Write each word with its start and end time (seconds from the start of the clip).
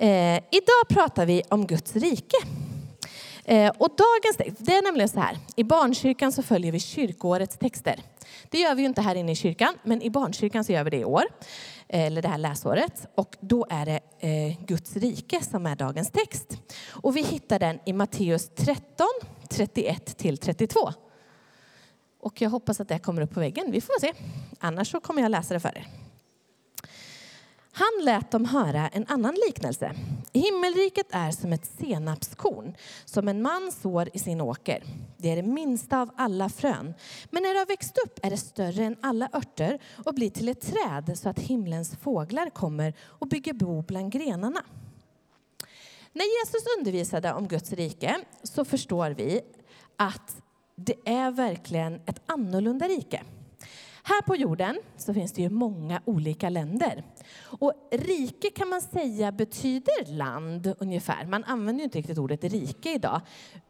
Eh, 0.00 0.36
idag 0.50 0.88
pratar 0.88 1.26
vi 1.26 1.42
om 1.48 1.66
Guds 1.66 1.96
rike. 1.96 2.36
Eh, 3.44 3.72
och 3.78 3.88
dagens 3.88 4.36
text, 4.38 4.56
det 4.58 4.76
är 4.76 4.82
nämligen 4.82 5.08
så 5.08 5.20
här, 5.20 5.38
i 5.56 5.64
barnkyrkan 5.64 6.32
så 6.32 6.42
följer 6.42 6.72
vi 6.72 6.80
kyrkoårets 6.80 7.58
texter. 7.58 8.00
Det 8.50 8.58
gör 8.58 8.74
vi 8.74 8.82
ju 8.82 8.88
inte 8.88 9.02
här 9.02 9.14
inne 9.14 9.32
i 9.32 9.34
kyrkan, 9.34 9.74
men 9.82 10.02
i 10.02 10.10
barnkyrkan 10.10 10.64
så 10.64 10.72
gör 10.72 10.84
vi 10.84 10.90
det 10.90 10.96
i 10.96 11.04
år, 11.04 11.22
eh, 11.88 12.06
eller 12.06 12.22
det 12.22 12.28
här 12.28 12.38
läsåret. 12.38 13.06
Och 13.14 13.36
då 13.40 13.66
är 13.70 13.86
det 13.86 14.00
eh, 14.18 14.64
Guds 14.66 14.96
rike 14.96 15.40
som 15.44 15.66
är 15.66 15.76
dagens 15.76 16.10
text. 16.10 16.58
Och 16.90 17.16
vi 17.16 17.22
hittar 17.22 17.58
den 17.58 17.78
i 17.86 17.92
Matteus 17.92 18.50
13, 18.56 19.06
31 19.48 20.16
till 20.16 20.38
32. 20.38 20.92
Och 22.20 22.42
jag 22.42 22.50
hoppas 22.50 22.80
att 22.80 22.88
det 22.88 22.98
kommer 22.98 23.22
upp 23.22 23.34
på 23.34 23.40
väggen, 23.40 23.70
vi 23.70 23.80
får 23.80 24.00
se. 24.00 24.12
Annars 24.58 24.90
så 24.90 25.00
kommer 25.00 25.22
jag 25.22 25.30
läsa 25.30 25.54
det 25.54 25.60
för 25.60 25.78
er. 25.78 25.99
Han 27.80 28.04
lät 28.04 28.30
dem 28.30 28.44
höra 28.44 28.88
en 28.88 29.06
annan 29.08 29.34
liknelse. 29.46 29.92
Himmelriket 30.32 31.06
är 31.10 31.30
som 31.30 31.52
ett 31.52 31.70
senapskorn 31.78 32.74
som 33.04 33.28
en 33.28 33.42
man 33.42 33.72
sår 33.72 34.08
i 34.12 34.18
sin 34.18 34.40
åker. 34.40 34.82
Det 35.16 35.30
är 35.30 35.36
det 35.36 35.42
minsta 35.42 36.00
av 36.00 36.10
alla 36.16 36.48
frön. 36.48 36.94
Men 37.30 37.42
när 37.42 37.54
det 37.54 37.58
har 37.58 37.66
växt 37.66 37.98
upp 38.04 38.18
är 38.22 38.30
det 38.30 38.36
större 38.36 38.84
än 38.84 38.96
alla 39.00 39.28
örter 39.32 39.78
och 40.04 40.14
blir 40.14 40.30
till 40.30 40.48
ett 40.48 40.60
träd 40.60 41.18
så 41.18 41.28
att 41.28 41.38
himlens 41.38 41.96
fåglar 41.96 42.50
kommer 42.50 42.94
och 43.00 43.28
bygger 43.28 43.52
bo 43.52 43.82
bland 43.82 44.12
grenarna. 44.12 44.62
När 46.12 46.24
Jesus 46.40 46.66
undervisade 46.78 47.32
om 47.32 47.48
Guds 47.48 47.72
rike 47.72 48.16
så 48.42 48.64
förstår 48.64 49.10
vi 49.10 49.40
att 49.96 50.36
det 50.76 50.94
är 51.04 51.30
verkligen 51.30 51.94
ett 52.06 52.22
annorlunda 52.26 52.88
rike. 52.88 53.22
Här 54.02 54.22
på 54.22 54.36
jorden 54.36 54.78
så 54.96 55.14
finns 55.14 55.32
det 55.32 55.42
ju 55.42 55.50
många 55.50 56.02
olika 56.04 56.48
länder. 56.48 57.04
Och 57.42 57.72
rike 57.90 58.50
kan 58.50 58.68
man 58.68 58.80
säga 58.80 59.32
betyder 59.32 60.12
land 60.16 60.74
ungefär. 60.78 61.26
Man 61.26 61.44
använder 61.44 61.80
ju 61.80 61.84
inte 61.84 61.98
riktigt 61.98 62.18
ordet 62.18 62.44
rike 62.44 62.94
idag, 62.94 63.20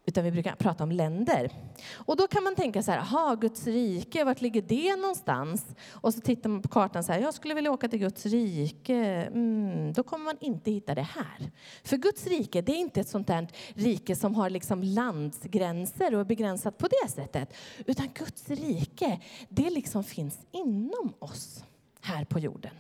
utan 0.07 0.25
vi 0.25 0.31
brukar 0.31 0.55
prata 0.55 0.85
om 0.85 0.93
länder. 0.93 1.51
Och 1.93 2.17
då 2.17 2.27
kan 2.27 2.45
man 2.45 2.55
tänka 2.55 2.83
så 2.83 2.91
här, 2.91 2.99
ha 2.99 3.35
Guds 3.35 3.67
rike, 3.67 4.25
vart 4.25 4.41
ligger 4.41 4.63
det 4.63 4.97
någonstans? 4.97 5.67
Och 5.93 6.15
så 6.15 6.21
tittar 6.21 6.51
man 6.51 6.63
på 6.63 6.69
kartan 6.69 7.05
så 7.05 7.13
här, 7.13 7.21
jag 7.21 7.35
skulle 7.35 7.55
vilja 7.55 7.73
åka 7.73 7.89
till 7.89 7.99
Guds 7.99 8.27
rike. 8.27 8.97
Mm, 8.97 9.93
då 9.93 10.03
kommer 10.03 10.25
man 10.25 10.37
inte 10.41 10.71
hitta 10.71 10.95
det 10.95 11.03
här. 11.03 11.51
För 11.85 11.97
Guds 11.97 12.27
rike, 12.27 12.63
det 12.63 12.73
är 12.73 12.81
inte 12.81 13.01
ett 13.01 13.09
sånt 13.09 13.27
där 13.27 13.49
rike 13.75 14.17
som 14.17 14.35
har 14.35 14.51
liksom 14.51 14.83
landsgränser 14.83 16.15
och 16.15 16.21
är 16.21 16.25
begränsat 16.25 16.79
på 16.79 16.89
det 16.89 17.11
sättet. 17.11 17.55
Utan 17.87 18.09
Guds 18.15 18.51
rike, 18.51 19.21
det 19.49 19.71
liksom 19.71 20.05
finns 20.05 20.39
inom 20.53 21.15
oss 21.19 21.65
här 22.01 22.25
på 22.25 22.39
jorden. 22.39 22.73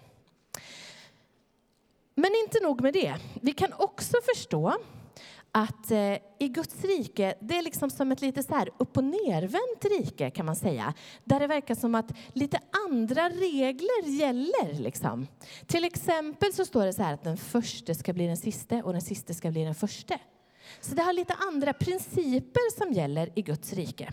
Men 2.20 2.30
inte 2.44 2.60
nog 2.62 2.80
med 2.80 2.92
det. 2.92 3.14
Vi 3.40 3.52
kan 3.52 3.72
också 3.72 4.16
förstå 4.34 4.76
att 5.52 5.90
eh, 5.90 6.14
i 6.38 6.48
Guds 6.48 6.84
rike, 6.84 7.34
det 7.40 7.58
är 7.58 7.62
liksom 7.62 7.90
som 7.90 8.12
ett 8.12 8.20
lite 8.20 8.42
så 8.42 8.54
här 8.54 8.70
upp 8.78 8.96
och 8.96 9.04
nervänt 9.04 9.84
rike 9.84 10.30
kan 10.30 10.46
man 10.46 10.56
säga. 10.56 10.94
Där 11.24 11.40
det 11.40 11.46
verkar 11.46 11.74
som 11.74 11.94
att 11.94 12.12
lite 12.32 12.60
andra 12.88 13.28
regler 13.28 14.08
gäller. 14.08 14.74
Liksom. 14.80 15.26
Till 15.66 15.84
exempel 15.84 16.52
så 16.52 16.64
står 16.64 16.86
det 16.86 16.92
så 16.92 17.02
här 17.02 17.14
att 17.14 17.24
den 17.24 17.36
första 17.36 17.94
ska 17.94 18.12
bli 18.12 18.26
den 18.26 18.36
siste 18.36 18.82
och 18.82 18.92
den 18.92 19.02
siste 19.02 19.34
ska 19.34 19.50
bli 19.50 19.64
den 19.64 19.74
första. 19.74 20.18
Så 20.80 20.94
det 20.94 21.02
har 21.02 21.12
lite 21.12 21.34
andra 21.34 21.72
principer 21.72 22.78
som 22.78 22.92
gäller 22.92 23.30
i 23.34 23.42
Guds 23.42 23.72
rike. 23.72 24.12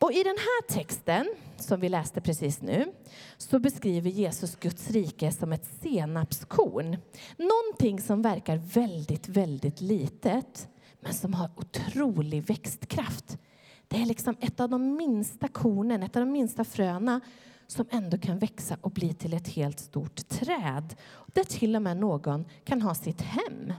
Och 0.00 0.12
i 0.12 0.22
den 0.22 0.36
här 0.36 0.74
texten 0.74 1.28
som 1.60 1.80
vi 1.80 1.88
läste 1.88 2.20
precis 2.20 2.62
nu 2.62 2.92
så 3.36 3.58
beskriver 3.58 4.10
Jesus 4.10 4.56
Guds 4.56 4.90
rike 4.90 5.32
som 5.32 5.52
ett 5.52 5.66
senapskorn. 5.82 6.96
Någonting 7.36 8.00
som 8.00 8.22
verkar 8.22 8.56
väldigt, 8.56 9.28
väldigt 9.28 9.80
litet 9.80 10.68
men 11.00 11.14
som 11.14 11.34
har 11.34 11.50
otrolig 11.56 12.42
växtkraft. 12.42 13.38
Det 13.88 14.02
är 14.02 14.06
liksom 14.06 14.36
ett 14.40 14.60
av 14.60 14.68
de 14.68 14.96
minsta 14.96 15.48
kornen, 15.48 16.02
ett 16.02 16.16
av 16.16 16.20
de 16.20 16.32
minsta 16.32 16.64
fröna 16.64 17.20
som 17.66 17.86
ändå 17.90 18.18
kan 18.18 18.38
växa 18.38 18.76
och 18.80 18.90
bli 18.90 19.14
till 19.14 19.34
ett 19.34 19.48
helt 19.48 19.80
stort 19.80 20.28
träd 20.28 20.96
där 21.26 21.44
till 21.44 21.76
och 21.76 21.82
med 21.82 21.96
någon 21.96 22.44
kan 22.64 22.82
ha 22.82 22.94
sitt 22.94 23.20
hem. 23.20 23.72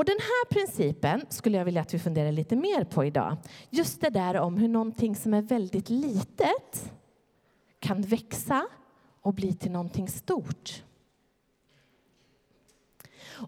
Och 0.00 0.06
den 0.06 0.18
här 0.18 0.44
principen 0.50 1.26
skulle 1.28 1.58
jag 1.58 1.64
vilja 1.64 1.80
att 1.80 1.94
vi 1.94 1.98
funderar 1.98 2.32
lite 2.32 2.56
mer 2.56 2.84
på 2.84 3.04
idag. 3.04 3.36
Just 3.70 4.00
det 4.00 4.10
där 4.10 4.36
om 4.36 4.56
hur 4.56 4.68
någonting 4.68 5.16
som 5.16 5.34
är 5.34 5.42
väldigt 5.42 5.90
litet 5.90 6.92
kan 7.78 8.02
växa 8.02 8.66
och 9.20 9.34
bli 9.34 9.54
till 9.54 9.70
någonting 9.70 10.08
stort. 10.08 10.82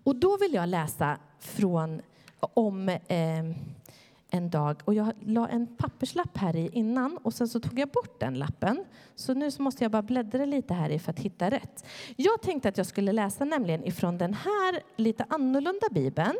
Och 0.05 0.17
då 0.17 0.37
vill 0.37 0.55
jag 0.55 0.69
läsa 0.69 1.19
från 1.39 2.03
om 2.41 2.89
eh, 2.89 3.45
en 4.34 4.50
dag. 4.50 4.76
Och 4.84 4.94
jag 4.94 5.12
la 5.20 5.48
en 5.48 5.66
papperslapp 5.76 6.37
här 6.38 6.56
i 6.56 6.70
innan 6.72 7.16
och 7.16 7.34
sen 7.34 7.48
så 7.48 7.60
tog 7.60 7.78
jag 7.78 7.88
bort 7.88 8.20
den 8.20 8.34
lappen. 8.34 8.84
Så 9.15 9.34
nu 9.34 9.50
så 9.50 9.62
måste 9.62 9.84
jag 9.84 9.91
bara 9.91 10.03
bläddra 10.03 10.44
lite 10.44 10.75
här 10.75 10.91
i 10.91 10.98
för 10.98 11.10
att 11.10 11.19
hitta 11.19 11.50
rätt. 11.50 11.84
Jag 12.16 12.43
tänkte 12.43 12.69
att 12.69 12.76
jag 12.76 12.87
skulle 12.87 13.12
läsa 13.12 13.44
nämligen 13.44 13.84
ifrån 13.84 14.19
den 14.19 14.34
här 14.34 14.81
lite 14.97 15.25
annorlunda 15.28 15.87
bibeln 15.91 16.34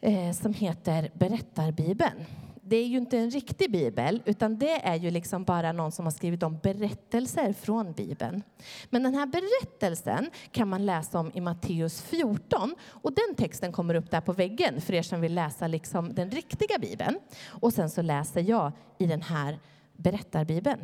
eh, 0.00 0.32
som 0.32 0.54
heter 0.54 1.10
Berättarbibeln 1.14 2.24
det 2.66 2.76
är 2.76 2.86
ju 2.86 2.98
inte 2.98 3.18
en 3.18 3.30
riktig 3.30 3.72
bibel, 3.72 4.22
utan 4.24 4.58
det 4.58 4.86
är 4.86 4.94
ju 4.94 5.10
liksom 5.10 5.44
bara 5.44 5.72
någon 5.72 5.92
som 5.92 6.06
har 6.06 6.10
skrivit 6.10 6.42
om 6.42 6.58
berättelser 6.62 7.52
från 7.52 7.92
Bibeln. 7.92 8.42
Men 8.90 9.02
den 9.02 9.14
här 9.14 9.26
berättelsen 9.26 10.30
kan 10.50 10.68
man 10.68 10.86
läsa 10.86 11.18
om 11.18 11.30
i 11.34 11.40
Matteus 11.40 12.02
14 12.02 12.74
och 12.88 13.12
den 13.12 13.34
texten 13.36 13.72
kommer 13.72 13.94
upp 13.94 14.10
där 14.10 14.20
på 14.20 14.32
väggen 14.32 14.80
för 14.80 14.94
er 14.94 15.02
som 15.02 15.20
vill 15.20 15.34
läsa 15.34 15.66
liksom 15.66 16.14
den 16.14 16.30
riktiga 16.30 16.78
Bibeln. 16.78 17.18
Och 17.46 17.72
sen 17.72 17.90
så 17.90 18.02
läser 18.02 18.40
jag 18.40 18.72
i 18.98 19.06
den 19.06 19.22
här 19.22 19.58
berättarbibeln. 19.96 20.80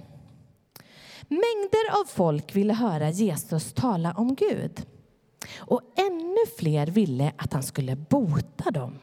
Mängder 1.28 2.00
av 2.00 2.04
folk 2.04 2.56
ville 2.56 2.74
höra 2.74 3.10
Jesus 3.10 3.72
tala 3.72 4.12
om 4.12 4.34
Gud. 4.34 4.86
Och 5.58 5.80
ännu 5.96 6.46
fler 6.58 6.86
ville 6.86 7.32
att 7.36 7.52
han 7.52 7.62
skulle 7.62 7.96
bota 7.96 8.70
dem. 8.70 8.98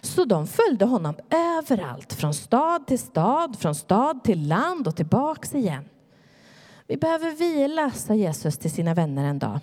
Så 0.00 0.24
de 0.24 0.46
följde 0.46 0.84
honom 0.84 1.14
överallt, 1.30 2.12
från 2.12 2.34
stad 2.34 2.86
till 2.86 2.98
stad, 2.98 3.56
från 3.58 3.74
stad 3.74 4.24
till 4.24 4.48
land 4.48 4.88
och 4.88 4.96
tillbaks 4.96 5.54
igen. 5.54 5.84
Vi 6.86 6.96
behöver 6.96 7.30
vila, 7.30 7.90
sa 7.90 8.14
Jesus 8.14 8.58
till 8.58 8.70
sina 8.70 8.94
vänner 8.94 9.24
en 9.24 9.38
dag. 9.38 9.60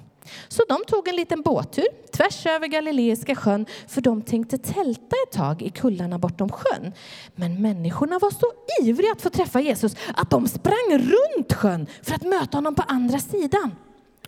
Så 0.47 0.63
de 0.69 0.77
tog 0.87 1.07
en 1.07 1.15
liten 1.15 1.41
båttur 1.41 1.85
tvärs 2.11 2.45
över 2.45 2.67
Galileiska 2.67 3.35
sjön 3.35 3.65
för 3.87 4.01
de 4.01 4.21
tänkte 4.21 4.57
tälta 4.57 5.15
ett 5.27 5.31
tag 5.31 5.61
i 5.61 5.69
kullarna 5.69 6.19
bortom 6.19 6.49
sjön. 6.49 6.93
Men 7.35 7.61
människorna 7.61 8.19
var 8.19 8.31
så 8.31 8.51
ivriga 8.81 9.11
att 9.11 9.21
få 9.21 9.29
träffa 9.29 9.61
Jesus 9.61 9.95
att 10.15 10.29
de 10.29 10.47
sprang 10.47 10.97
runt 10.97 11.53
sjön 11.53 11.87
för 12.01 12.15
att 12.15 12.23
möta 12.23 12.57
honom 12.57 12.75
på 12.75 12.83
andra 12.87 13.19
sidan. 13.19 13.71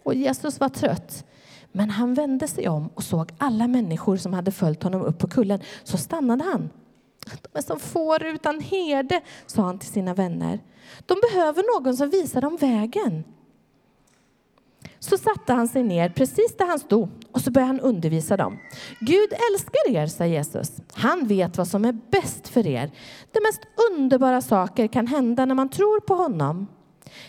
Och 0.03 0.13
Jesus 0.13 0.59
var 0.59 0.69
trött. 0.69 1.25
Men 1.72 1.90
han 1.90 2.14
vände 2.14 2.48
sig 2.48 2.70
om 2.70 2.90
och 2.94 3.04
såg 3.04 3.32
alla 3.38 3.68
människor 3.68 4.18
som 4.18 4.34
hade 4.34 4.52
följt 4.52 4.84
honom 4.84 5.02
upp 5.02 5.20
på 5.20 5.28
kullen. 5.28 5.59
Så 5.84 5.98
stannade 5.98 6.44
han. 6.44 6.70
De 7.42 7.58
är 7.58 7.62
som 7.62 7.80
får 7.80 8.24
utan 8.24 8.59
herde, 8.59 9.22
sa 9.46 9.62
han 9.62 9.80
till 9.80 9.90
sina 9.90 10.14
vänner. 10.14 10.59
De 11.06 11.18
behöver 11.32 11.80
någon 11.80 11.98
som 11.98 12.09
visar 12.09 12.42
dem 12.42 12.58
vägen. 12.58 13.24
Så 15.00 15.18
satte 15.18 15.54
han 15.54 15.68
sig 15.68 15.84
ner 15.84 16.09
precis 16.09 16.58
där 16.58 16.66
han 16.66 16.80
stod 16.80 17.09
och 17.32 17.42
så 17.42 17.52
började 17.52 17.74
han 17.74 17.80
undervisa 17.80 18.38
dem. 18.38 18.59
Gud 19.00 19.30
älskar 19.52 19.90
er, 19.90 20.08
sa 20.08 20.26
Jesus. 20.26 20.72
Han 20.94 21.28
vet 21.28 21.58
vad 21.58 21.68
som 21.68 21.86
är 21.86 21.98
bäst 22.12 22.48
för 22.48 22.68
er. 22.68 22.92
De 23.32 23.40
mest 23.40 23.62
underbara 23.92 24.42
saker 24.42 24.88
kan 24.88 25.08
hända 25.08 25.46
när 25.46 25.56
man 25.56 25.70
tror 25.70 26.00
på 26.00 26.14
honom. 26.14 26.68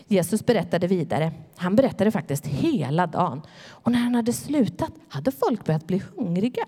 Jesus 0.07 0.47
berättade 0.47 0.87
vidare. 0.87 1.33
Han 1.57 1.77
berättade 1.77 2.11
faktiskt 2.11 2.47
hela 2.47 3.07
dagen. 3.07 3.43
Och 3.69 3.93
när 3.93 3.99
han 3.99 4.15
hade 4.15 4.33
slutat 4.33 4.93
hade 5.09 5.33
folk 5.33 5.65
börjat 5.65 5.87
bli 5.87 6.03
hungriga. 6.17 6.65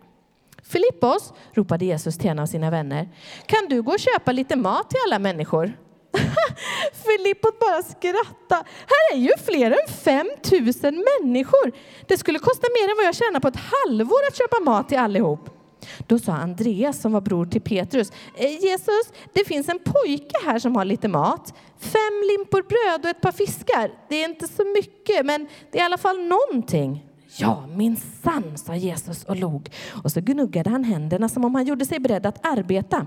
Filippos, 0.62 1.32
ropade 1.52 1.84
Jesus 1.84 2.18
till 2.18 2.30
en 2.30 2.38
av 2.38 2.46
sina 2.46 2.70
vänner. 2.70 3.08
Kan 3.46 3.68
du 3.68 3.82
gå 3.82 3.92
och 3.92 4.00
köpa 4.00 4.32
lite 4.32 4.56
mat 4.56 4.90
till 4.90 4.98
alla 5.06 5.18
människor? 5.18 5.72
Filippos 6.92 7.58
bara 7.60 7.82
skrattade. 7.82 8.68
Här 8.86 9.16
är 9.16 9.18
ju 9.18 9.30
fler 9.44 9.70
än 9.70 9.94
5 9.94 10.26
000 10.82 11.04
människor. 11.20 11.72
Det 12.08 12.18
skulle 12.18 12.38
kosta 12.38 12.66
mer 12.80 12.90
än 12.90 12.96
vad 12.96 13.06
jag 13.06 13.14
tjänar 13.14 13.40
på 13.40 13.48
ett 13.48 13.56
halvår 13.56 14.20
att 14.28 14.38
köpa 14.38 14.60
mat 14.60 14.88
till 14.88 14.98
allihop. 14.98 15.50
Då 16.06 16.18
sa 16.18 16.32
Andreas, 16.32 17.00
som 17.00 17.12
var 17.12 17.20
bror 17.20 17.46
till 17.46 17.60
Petrus, 17.60 18.12
eh, 18.36 18.50
Jesus, 18.50 19.12
det 19.32 19.44
finns 19.44 19.68
en 19.68 19.78
pojke 19.78 20.34
här 20.46 20.58
som 20.58 20.76
har 20.76 20.84
lite 20.84 21.08
mat. 21.08 21.54
Fem 21.78 22.22
limpor 22.30 22.62
bröd 22.62 23.04
och 23.04 23.10
ett 23.16 23.20
par 23.20 23.32
fiskar. 23.32 23.90
Det 24.08 24.24
är 24.24 24.28
inte 24.28 24.48
så 24.48 24.64
mycket, 24.64 25.26
men 25.26 25.48
det 25.72 25.78
är 25.78 25.82
i 25.82 25.84
alla 25.84 25.98
fall 25.98 26.16
någonting. 26.18 27.04
Ja, 27.36 27.66
min 27.66 27.96
sann, 27.96 28.58
sa 28.58 28.74
Jesus 28.74 29.24
och 29.24 29.36
log. 29.36 29.70
Och 30.04 30.12
så 30.12 30.20
gnuggade 30.20 30.70
han 30.70 30.84
händerna 30.84 31.28
som 31.28 31.44
om 31.44 31.54
han 31.54 31.66
gjorde 31.66 31.86
sig 31.86 31.98
beredd 31.98 32.26
att 32.26 32.46
arbeta. 32.46 33.06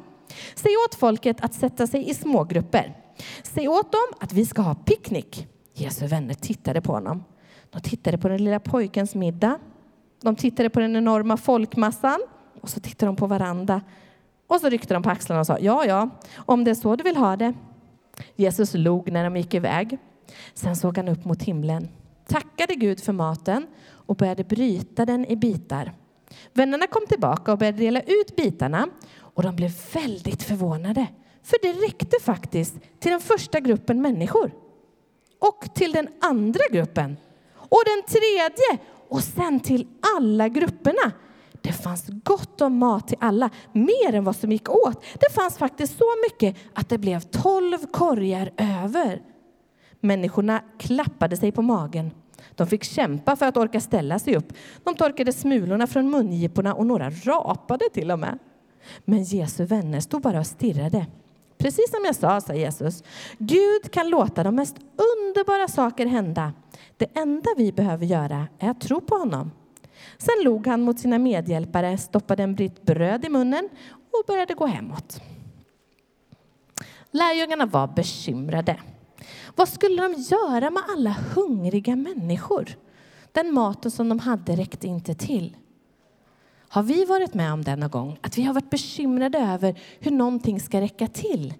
Säg 0.55 0.71
åt 0.87 0.95
folket 0.95 1.37
att 1.41 1.53
sätta 1.53 1.87
sig 1.87 2.09
i 2.09 2.13
smågrupper. 2.13 2.97
Säg 3.43 3.67
åt 3.67 3.91
dem 3.91 4.07
att 4.19 4.33
vi 4.33 4.45
ska 4.45 4.61
ha 4.61 4.75
picknick. 4.75 5.47
Jesu 5.73 6.07
vänner 6.07 6.33
tittade 6.33 6.81
på 6.81 6.93
honom. 6.93 7.23
De 7.69 7.81
tittade 7.81 8.17
på 8.17 8.29
den 8.29 8.43
lilla 8.43 8.59
pojkens 8.59 9.15
middag. 9.15 9.59
De 10.21 10.35
tittade 10.35 10.69
på 10.69 10.79
den 10.79 10.95
enorma 10.95 11.37
folkmassan 11.37 12.19
och 12.61 12.69
så 12.69 12.79
tittade 12.79 13.09
de 13.09 13.15
på 13.15 13.27
varandra. 13.27 13.81
Och 14.47 14.61
så 14.61 14.69
ryckte 14.69 14.93
de 14.93 15.03
på 15.03 15.09
axlarna 15.09 15.39
och 15.39 15.47
sa 15.47 15.59
ja, 15.59 15.85
ja, 15.85 16.09
om 16.35 16.63
det 16.63 16.71
är 16.71 16.75
så 16.75 16.95
du 16.95 17.03
vill 17.03 17.17
ha 17.17 17.35
det. 17.35 17.53
Jesus 18.35 18.73
log 18.73 19.11
när 19.11 19.23
de 19.23 19.37
gick 19.37 19.53
iväg. 19.53 19.97
Sen 20.53 20.75
såg 20.75 20.97
han 20.97 21.07
upp 21.07 21.25
mot 21.25 21.43
himlen, 21.43 21.89
tackade 22.27 22.75
Gud 22.75 23.03
för 23.03 23.13
maten 23.13 23.67
och 23.89 24.15
började 24.15 24.43
bryta 24.43 25.05
den 25.05 25.25
i 25.25 25.35
bitar. 25.35 25.93
Vännerna 26.53 26.87
kom 26.87 27.07
tillbaka 27.07 27.51
och 27.51 27.57
började 27.57 27.77
dela 27.77 28.01
ut 28.01 28.35
bitarna 28.35 28.87
och 29.19 29.43
de 29.43 29.55
blev 29.55 29.71
väldigt 29.93 30.43
förvånade. 30.43 31.07
För 31.43 31.57
det 31.61 31.73
räckte 31.73 32.17
faktiskt 32.21 32.73
till 32.99 33.11
den 33.11 33.19
första 33.19 33.59
gruppen 33.59 34.01
människor 34.01 34.51
och 35.39 35.75
till 35.75 35.91
den 35.91 36.07
andra 36.21 36.61
gruppen 36.71 37.17
och 37.53 37.81
den 37.85 38.03
tredje 38.07 38.87
och 39.09 39.23
sen 39.23 39.59
till 39.59 39.87
alla 40.17 40.47
grupperna. 40.47 41.11
Det 41.67 41.73
fanns 41.73 42.05
gott 42.23 42.61
om 42.61 42.77
mat 42.77 43.07
till 43.07 43.17
alla, 43.19 43.49
mer 43.71 44.13
än 44.13 44.23
vad 44.23 44.35
som 44.35 44.51
gick 44.51 44.69
åt. 44.69 45.03
Det 45.19 45.33
fanns 45.33 45.57
faktiskt 45.57 45.97
så 45.97 46.05
mycket 46.27 46.55
att 46.73 46.89
det 46.89 46.97
blev 46.97 47.19
tolv 47.19 47.77
korgar 47.91 48.51
över. 48.57 49.21
Människorna 49.99 50.61
klappade 50.79 51.37
sig 51.37 51.51
på 51.51 51.61
magen. 51.61 52.11
De 52.55 52.67
fick 52.67 52.83
kämpa 52.83 53.35
för 53.35 53.45
att 53.45 53.57
orka 53.57 53.79
ställa 53.79 54.19
sig 54.19 54.35
upp. 54.35 54.53
De 54.83 54.95
torkade 54.95 55.33
smulorna 55.33 55.87
från 55.87 56.09
mungiporna 56.09 56.73
och 56.73 56.85
några 56.85 57.09
rapade 57.09 57.85
till 57.93 58.11
och 58.11 58.19
med. 58.19 58.39
Men 59.05 59.23
Jesu 59.23 59.65
vänner 59.65 59.99
stod 59.99 60.21
bara 60.21 60.39
och 60.39 60.47
stirrade. 60.47 61.05
Precis 61.57 61.89
som 61.91 62.05
jag 62.05 62.15
sa, 62.15 62.41
sa 62.41 62.53
Jesus, 62.53 63.03
Gud 63.37 63.91
kan 63.91 64.09
låta 64.09 64.43
de 64.43 64.55
mest 64.55 64.75
underbara 64.97 65.67
saker 65.67 66.05
hända. 66.05 66.53
Det 66.97 67.17
enda 67.17 67.49
vi 67.57 67.71
behöver 67.71 68.05
göra 68.05 68.47
är 68.59 68.69
att 68.69 68.81
tro 68.81 69.01
på 69.01 69.15
honom. 69.15 69.51
Sen 70.17 70.43
log 70.43 70.67
han 70.67 70.81
mot 70.81 70.99
sina 70.99 71.17
medhjälpare, 71.17 71.97
stoppade 71.97 72.43
en 72.43 72.55
bit 72.55 72.81
bröd 72.81 73.25
i 73.25 73.29
munnen 73.29 73.69
och 73.95 74.25
började 74.27 74.53
gå 74.53 74.65
hemåt. 74.65 75.21
Lärjungarna 77.11 77.65
var 77.65 77.87
bekymrade. 77.87 78.79
Vad 79.55 79.69
skulle 79.69 80.01
de 80.01 80.13
göra 80.13 80.69
med 80.69 80.83
alla 80.89 81.15
hungriga 81.35 81.95
människor? 81.95 82.77
Den 83.31 83.53
maten 83.53 83.91
som 83.91 84.09
de 84.09 84.19
hade 84.19 84.55
räckte 84.55 84.87
inte 84.87 85.15
till. 85.15 85.57
Har 86.69 86.83
vi 86.83 87.05
varit 87.05 87.33
med 87.33 87.53
om 87.53 87.63
denna 87.63 87.87
gång? 87.87 88.19
Att 88.21 88.37
vi 88.37 88.43
har 88.43 88.53
varit 88.53 88.69
bekymrade 88.69 89.37
över 89.37 89.79
hur 89.99 90.11
någonting 90.11 90.59
ska 90.59 90.81
räcka 90.81 91.07
till. 91.07 91.53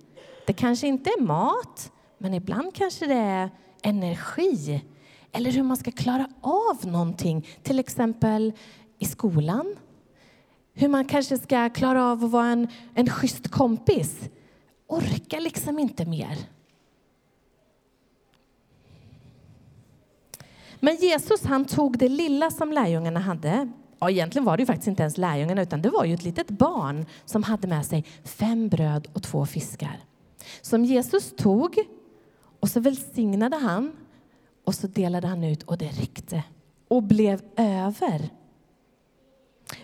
Det 0.46 0.54
kanske 0.54 0.88
inte 0.88 1.10
är 1.10 1.22
mat, 1.22 1.92
men 2.18 2.34
ibland 2.34 2.76
kanske 2.76 3.06
det 3.06 3.14
är 3.14 3.50
energi 3.82 4.82
eller 5.38 5.52
hur 5.52 5.64
man 5.64 5.78
ska 5.78 5.92
klara 5.92 6.28
av 6.42 6.88
någonting, 6.88 7.48
till 7.64 7.80
exempel 7.80 8.54
i 9.00 9.06
skolan. 9.06 9.76
Hur 10.74 10.88
man 10.88 11.06
kanske 11.06 11.38
ska 11.38 11.70
klara 11.70 12.04
av 12.06 12.26
att 12.26 12.32
vara 12.32 12.48
en, 12.48 12.68
en 12.94 13.10
schysst 13.10 13.48
kompis. 13.48 14.20
Orkar 14.88 15.40
liksom 15.40 15.80
inte 15.80 16.06
mer. 16.06 16.38
Men 20.80 20.96
Jesus 20.96 21.44
han 21.44 21.66
tog 21.66 21.98
det 21.98 22.10
lilla 22.10 22.52
som 22.52 22.72
lärjungarna 22.72 23.20
hade. 23.20 23.72
Ja, 24.00 24.10
egentligen 24.10 24.46
var 24.46 24.58
det 24.58 24.62
ju 24.62 24.68
faktiskt 24.68 24.88
inte 24.88 25.04
ens 25.04 25.18
lärjungarna 25.18 25.62
utan 25.62 25.82
det 25.82 25.90
var 25.90 26.06
ju 26.06 26.14
ett 26.14 26.24
litet 26.24 26.50
barn 26.50 27.06
som 27.26 27.44
hade 27.44 27.68
med 27.68 27.86
sig 27.86 28.06
fem 28.24 28.70
bröd 28.70 29.08
och 29.14 29.24
två 29.24 29.46
fiskar. 29.46 30.00
Som 30.62 30.86
Jesus 30.86 31.36
tog 31.36 31.78
och 32.60 32.70
så 32.70 32.80
välsignade 32.80 33.56
han 33.58 33.92
och 34.68 34.76
så 34.76 34.88
delade 34.88 35.28
han 35.28 35.44
ut 35.44 35.64
och 35.64 35.78
det 35.78 35.88
räckte 35.88 36.44
och 36.88 37.04
blev 37.04 37.42
över. 37.56 38.30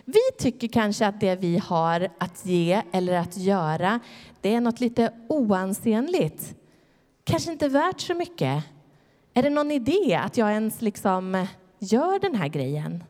Vi 0.04 0.20
tycker 0.38 0.68
kanske 0.68 1.06
att 1.06 1.20
det 1.20 1.36
vi 1.36 1.58
har 1.58 2.08
att 2.18 2.46
ge 2.46 2.82
eller 2.92 3.16
att 3.16 3.36
göra, 3.36 4.00
det 4.40 4.54
är 4.54 4.60
något 4.60 4.80
lite 4.80 5.12
oansenligt. 5.28 6.54
Kanske 7.24 7.52
inte 7.52 7.68
värt 7.68 8.00
så 8.00 8.14
mycket. 8.14 8.64
Är 9.34 9.42
det 9.42 9.50
någon 9.50 9.70
idé 9.70 10.20
att 10.24 10.36
jag 10.36 10.52
ens 10.52 10.82
liksom 10.82 11.46
gör 11.78 12.18
den 12.18 12.34
här 12.34 12.48
grejen? 12.48 13.04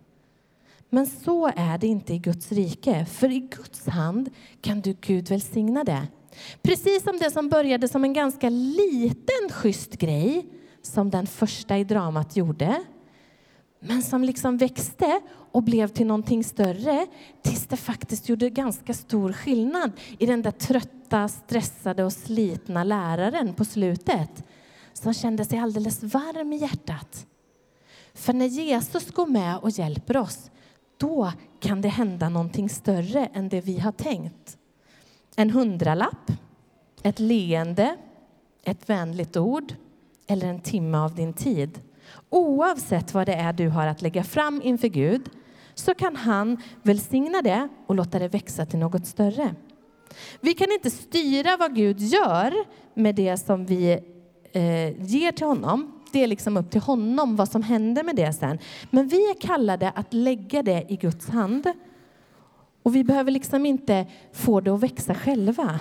Men 0.89 1.07
så 1.07 1.47
är 1.57 1.79
det 1.79 1.87
inte 1.87 2.15
i 2.15 2.19
Guds 2.19 2.53
rike, 2.53 3.05
för 3.05 3.33
i 3.33 3.41
Guds 3.41 3.87
hand 3.87 4.31
kan 4.61 4.81
du 4.81 4.97
Gud 5.01 5.29
välsigna 5.29 5.85
det. 5.85 6.07
Precis 6.63 7.03
som 7.03 7.19
det 7.19 7.31
som 7.31 7.49
började 7.49 7.89
som 7.89 8.05
en 8.05 8.13
ganska 8.13 8.49
liten 8.49 9.51
schysst 9.51 9.97
grej 9.97 10.47
som 10.87 11.11
den 11.11 11.27
första 11.27 11.79
i 11.79 11.85
dramat 11.85 12.37
gjorde 12.37 12.85
men 13.87 14.03
som 14.03 14.25
liksom 14.25 14.57
växte 14.57 15.21
och 15.53 15.63
blev 15.63 15.89
till 15.89 16.07
någonting 16.07 16.45
större 16.45 17.07
tills 17.43 17.67
det 17.67 17.77
faktiskt 17.77 18.29
gjorde 18.29 18.51
ganska 18.51 18.95
stor 18.95 19.33
skillnad 19.33 19.93
i 20.19 20.27
den 20.27 20.43
där 20.43 20.51
trötta, 20.51 21.29
stressade 21.29 22.05
och 22.05 22.13
slitna 22.13 22.85
läraren 22.85 23.55
på 23.55 23.65
slutet 23.65 24.45
som 24.93 25.15
kände 25.15 25.45
sig 25.45 25.59
alldeles 25.59 26.03
varm 26.03 26.53
i 26.53 26.57
hjärtat. 26.57 27.27
För 28.15 28.33
när 28.33 28.47
Jesus 28.47 29.11
går 29.11 29.27
med 29.27 29.59
och 29.59 29.71
hjälper 29.71 30.17
oss 30.17 30.51
då 30.97 31.33
kan 31.61 31.81
det 31.81 31.89
hända 31.89 32.29
någonting 32.29 32.69
större 32.69 33.27
än 33.27 33.49
det 33.49 33.61
vi 33.61 33.79
har 33.79 33.93
tänkt. 33.93 34.59
En 35.37 35.51
hundralapp, 35.51 36.33
ett 37.03 37.19
leende, 37.19 37.97
ett 38.65 38.91
vänligt 38.91 39.37
ord 39.37 39.75
eller 40.27 40.47
en 40.47 40.61
timme 40.61 40.99
av 40.99 41.15
din 41.15 41.33
tid. 41.33 41.81
Oavsett 42.31 43.15
vad 43.15 43.27
det 43.27 43.35
är 43.35 43.53
du 43.53 43.69
har 43.69 43.87
att 43.87 44.03
lägga 44.03 44.25
fram 44.25 44.61
inför 44.65 44.89
Gud 44.89 45.31
så 45.75 45.95
kan 45.95 46.17
han 46.17 46.63
välsigna 46.83 47.43
det 47.43 47.69
och 47.87 47.95
låta 47.95 48.19
det 48.19 48.29
växa 48.29 48.67
till 48.67 48.79
något 48.79 49.07
större. 49.07 49.55
Vi 50.41 50.55
kan 50.55 50.73
inte 50.73 50.91
styra 50.91 51.57
vad 51.57 51.75
Gud 51.75 52.01
gör 52.01 52.55
med 52.95 53.15
det 53.15 53.37
som 53.37 53.67
vi 53.67 53.93
eh, 54.53 55.03
ger 55.07 55.33
till 55.33 55.47
honom. 55.47 56.01
Det 56.13 56.23
är 56.23 56.27
liksom 56.27 56.57
upp 56.57 56.71
till 56.71 56.81
honom 56.81 57.37
vad 57.37 57.49
som 57.49 57.63
händer 57.63 58.03
med 58.03 58.17
det 58.17 58.33
sen. 58.33 58.59
Men 58.91 59.09
vi 59.09 59.31
är 59.31 59.41
kallade 59.41 59.91
att 59.91 60.15
lägga 60.15 60.63
det 60.63 60.87
i 60.89 60.97
Guds 60.97 61.29
hand. 61.29 61.73
Och 62.83 62.97
vi 62.97 63.05
behöver 63.05 63.31
liksom 63.31 63.67
inte 63.67 64.07
få 64.33 64.61
det 64.61 64.71
att 64.71 64.83
växa 64.83 65.15
själva. 65.15 65.81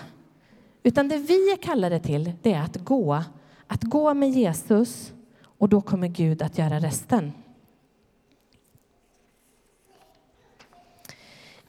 Utan 0.84 1.08
det 1.08 1.18
vi 1.18 1.52
är 1.52 1.58
kallade 1.58 2.00
till, 2.00 2.32
det 2.42 2.54
är 2.54 2.62
att 2.62 2.78
gå 2.78 3.24
att 3.68 3.84
gå 3.84 4.14
med 4.14 4.30
Jesus 4.30 5.14
och 5.58 5.70
då 5.70 5.82
kommer 5.82 6.08
Gud 6.08 6.42
att 6.42 6.58
göra 6.58 6.80
resten. 6.80 7.32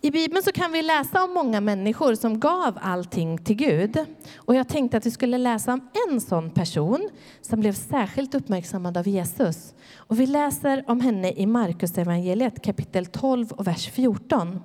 I 0.04 0.10
Bibeln 0.10 0.42
så 0.42 0.52
kan 0.52 0.72
vi 0.72 0.82
läsa 0.82 1.24
om 1.24 1.34
många 1.34 1.60
människor 1.60 2.14
som 2.14 2.40
gav 2.40 2.78
allting 2.82 3.38
till 3.38 3.56
Gud. 3.56 4.04
Och 4.36 4.54
jag 4.54 4.68
tänkte 4.68 4.96
att 4.96 5.06
vi 5.06 5.10
skulle 5.10 5.38
läsa 5.38 5.72
om 5.72 5.88
en 6.08 6.20
sån 6.20 6.50
person 6.50 7.10
som 7.40 7.60
blev 7.60 7.72
särskilt 7.72 8.34
uppmärksammad 8.34 8.96
av 8.96 9.08
Jesus. 9.08 9.74
Och 9.96 10.20
vi 10.20 10.26
läser 10.26 10.84
om 10.86 11.00
henne 11.00 11.32
i 11.32 11.46
Markus 11.46 11.98
evangeliet 11.98 12.64
kapitel 12.64 13.06
12 13.06 13.52
och 13.52 13.66
vers 13.66 13.90
14. 13.90 14.62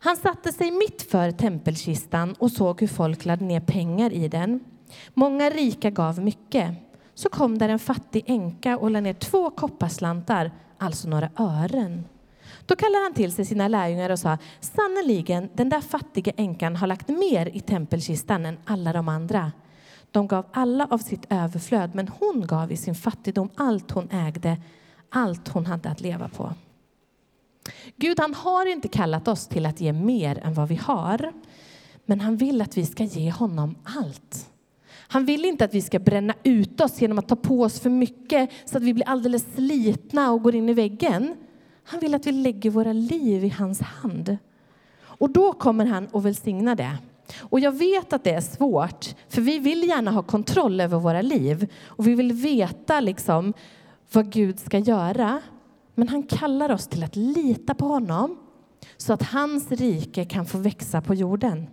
Han 0.00 0.16
satte 0.16 0.52
sig 0.52 0.70
mitt 0.70 1.02
för 1.02 1.30
tempelkistan 1.30 2.34
och 2.38 2.50
såg 2.50 2.80
hur 2.80 2.88
folk 2.88 3.24
lade 3.24 3.44
ner 3.44 3.60
pengar 3.60 4.12
i 4.12 4.28
den. 4.28 4.60
Många 5.14 5.50
rika 5.50 5.90
gav 5.90 6.18
mycket. 6.18 6.74
Så 7.14 7.28
kom 7.28 7.58
där 7.58 7.68
en 7.68 7.78
fattig 7.78 8.24
änka 8.26 8.78
och 8.78 8.90
lade 8.90 9.00
ner 9.00 9.14
två 9.14 9.50
kopparslantar, 9.50 10.50
alltså 10.78 11.08
några 11.08 11.30
ören. 11.36 12.04
Då 12.66 12.76
kallade 12.76 13.04
han 13.04 13.14
till 13.14 13.32
sig 13.32 13.44
sina 13.44 13.68
lärjungar 13.68 14.10
och 14.10 14.18
sa 14.18 14.38
sannerligen, 14.60 15.48
den 15.54 15.68
där 15.68 15.80
fattiga 15.80 16.32
änkan 16.36 16.76
har 16.76 16.86
lagt 16.86 17.08
mer 17.08 17.56
i 17.56 17.60
tempelkistan 17.60 18.46
än 18.46 18.58
alla 18.64 18.92
de 18.92 19.08
andra. 19.08 19.52
De 20.10 20.28
gav 20.28 20.46
alla 20.52 20.86
av 20.90 20.98
sitt 20.98 21.26
överflöd, 21.28 21.94
men 21.94 22.08
hon 22.08 22.46
gav 22.46 22.72
i 22.72 22.76
sin 22.76 22.94
fattigdom 22.94 23.50
allt 23.54 23.90
hon 23.90 24.08
ägde, 24.10 24.56
allt 25.10 25.48
hon 25.48 25.66
hade 25.66 25.88
att 25.88 26.00
leva 26.00 26.28
på. 26.28 26.54
Gud 27.96 28.20
han 28.20 28.34
har 28.34 28.66
inte 28.66 28.88
kallat 28.88 29.28
oss 29.28 29.46
till 29.46 29.66
att 29.66 29.80
ge 29.80 29.92
mer 29.92 30.38
än 30.38 30.54
vad 30.54 30.68
vi 30.68 30.76
har, 30.76 31.32
men 32.06 32.20
han 32.20 32.36
vill 32.36 32.62
att 32.62 32.76
vi 32.76 32.86
ska 32.86 33.04
ge 33.04 33.30
honom 33.30 33.74
allt. 33.84 34.50
Han 35.08 35.24
vill 35.24 35.44
inte 35.44 35.64
att 35.64 35.74
vi 35.74 35.82
ska 35.82 35.98
bränna 35.98 36.34
ut 36.42 36.80
oss 36.80 37.00
genom 37.00 37.18
att 37.18 37.28
ta 37.28 37.36
på 37.36 37.60
oss 37.60 37.80
för 37.80 37.90
mycket 37.90 38.50
så 38.64 38.76
att 38.76 38.82
vi 38.82 38.94
blir 38.94 39.08
alldeles 39.08 39.46
slitna 39.54 40.32
och 40.32 40.42
går 40.42 40.54
in 40.54 40.68
i 40.68 40.74
väggen. 40.74 41.34
Han 41.84 42.00
vill 42.00 42.14
att 42.14 42.26
vi 42.26 42.32
lägger 42.32 42.70
våra 42.70 42.92
liv 42.92 43.44
i 43.44 43.48
hans 43.48 43.80
hand. 43.80 44.36
Och 45.02 45.30
då 45.30 45.52
kommer 45.52 45.86
han 45.86 46.08
att 46.12 46.24
välsigna 46.24 46.74
det. 46.74 46.98
Och 47.40 47.60
jag 47.60 47.72
vet 47.72 48.12
att 48.12 48.24
det 48.24 48.30
är 48.30 48.40
svårt, 48.40 49.14
för 49.28 49.42
vi 49.42 49.58
vill 49.58 49.88
gärna 49.88 50.10
ha 50.10 50.22
kontroll 50.22 50.80
över 50.80 50.98
våra 50.98 51.22
liv 51.22 51.72
och 51.86 52.06
vi 52.06 52.14
vill 52.14 52.32
veta 52.32 53.00
liksom 53.00 53.54
vad 54.12 54.32
Gud 54.32 54.60
ska 54.60 54.78
göra. 54.78 55.40
Men 55.94 56.08
han 56.08 56.22
kallar 56.22 56.70
oss 56.70 56.86
till 56.86 57.04
att 57.04 57.16
lita 57.16 57.74
på 57.74 57.86
honom 57.86 58.38
så 58.96 59.12
att 59.12 59.22
hans 59.22 59.70
rike 59.70 60.24
kan 60.24 60.46
få 60.46 60.58
växa 60.58 61.00
på 61.00 61.14
jorden 61.14 61.66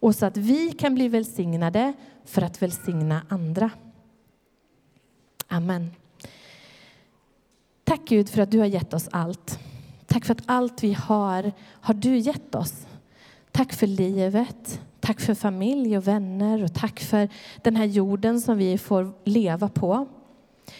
och 0.00 0.14
så 0.14 0.26
att 0.26 0.36
vi 0.36 0.72
kan 0.72 0.94
bli 0.94 1.08
välsignade 1.08 1.92
för 2.24 2.42
att 2.42 2.62
välsigna 2.62 3.22
andra. 3.28 3.70
Amen. 5.48 5.90
Tack 7.84 8.00
Gud 8.04 8.28
för 8.28 8.42
att 8.42 8.50
du 8.50 8.58
har 8.58 8.66
gett 8.66 8.94
oss 8.94 9.08
allt. 9.10 9.58
Tack 10.06 10.24
för 10.24 10.34
att 10.34 10.42
allt 10.46 10.82
vi 10.82 10.92
har, 10.92 11.52
har 11.60 11.94
du 11.94 12.18
gett 12.18 12.54
oss. 12.54 12.86
Tack 13.52 13.72
för 13.72 13.86
livet, 13.86 14.80
tack 15.00 15.20
för 15.20 15.34
familj 15.34 15.96
och 15.98 16.08
vänner 16.08 16.64
och 16.64 16.74
tack 16.74 17.00
för 17.00 17.28
den 17.62 17.76
här 17.76 17.84
jorden 17.84 18.40
som 18.40 18.58
vi 18.58 18.78
får 18.78 19.12
leva 19.24 19.68
på. 19.68 20.06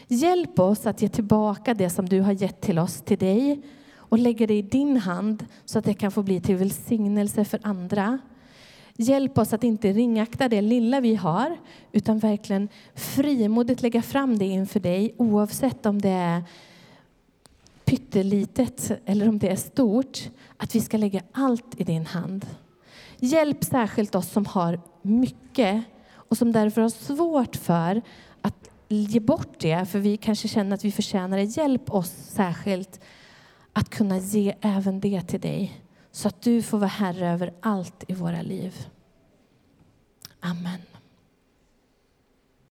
Hjälp 0.08 0.58
oss 0.58 0.86
att 0.86 1.02
ge 1.02 1.08
tillbaka 1.08 1.74
det 1.74 1.90
som 1.90 2.08
du 2.08 2.20
har 2.20 2.32
gett 2.32 2.60
till 2.60 2.78
oss 2.78 3.00
till 3.00 3.18
dig 3.18 3.62
och 3.94 4.18
lägga 4.18 4.46
det 4.46 4.54
i 4.54 4.62
din 4.62 4.96
hand 4.96 5.46
så 5.64 5.78
att 5.78 5.84
det 5.84 5.94
kan 5.94 6.10
få 6.10 6.22
bli 6.22 6.40
till 6.40 6.56
välsignelse 6.56 7.44
för 7.44 7.60
andra. 7.62 8.18
Hjälp 9.00 9.38
oss 9.38 9.52
att 9.52 9.64
inte 9.64 9.92
ringakta 9.92 10.48
det 10.48 10.60
lilla 10.60 11.00
vi 11.00 11.14
har 11.14 11.56
utan 11.92 12.18
verkligen 12.18 12.68
frimodigt 12.94 13.82
lägga 13.82 14.02
fram 14.02 14.38
det 14.38 14.44
inför 14.44 14.80
dig 14.80 15.14
oavsett 15.16 15.86
om 15.86 16.00
det 16.00 16.08
är 16.08 16.42
pyttelitet 17.84 18.90
eller 19.04 19.28
om 19.28 19.38
det 19.38 19.48
är 19.48 19.56
stort. 19.56 20.18
Att 20.56 20.74
vi 20.74 20.80
ska 20.80 20.96
lägga 20.96 21.22
allt 21.32 21.80
i 21.80 21.84
din 21.84 22.06
hand. 22.06 22.46
Hjälp 23.18 23.64
särskilt 23.64 24.14
oss 24.14 24.30
som 24.30 24.46
har 24.46 24.80
mycket 25.02 25.84
och 26.12 26.38
som 26.38 26.52
därför 26.52 26.80
har 26.80 26.88
svårt 26.88 27.56
för 27.56 28.02
att 28.42 28.70
ge 28.88 29.20
bort 29.20 29.58
det 29.58 29.88
för 29.88 29.98
vi 29.98 30.16
kanske 30.16 30.48
känner 30.48 30.74
att 30.74 30.84
vi 30.84 30.92
förtjänar 30.92 31.36
det. 31.36 31.44
Hjälp 31.44 31.90
oss 31.90 32.10
särskilt 32.10 33.00
att 33.72 33.90
kunna 33.90 34.18
ge 34.18 34.54
även 34.60 35.00
det 35.00 35.22
till 35.22 35.40
dig 35.40 35.82
så 36.18 36.28
att 36.28 36.42
du 36.42 36.62
får 36.62 36.78
vara 36.78 36.88
Herre 36.88 37.28
över 37.28 37.52
allt 37.60 38.04
i 38.08 38.14
våra 38.14 38.42
liv. 38.42 38.86
Amen. 40.40 40.80